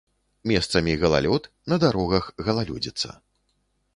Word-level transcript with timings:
Месцамі 0.51 0.93
галалёд, 1.03 1.43
на 1.73 1.77
дарогах 1.85 2.25
галалёдзіца. 2.47 3.09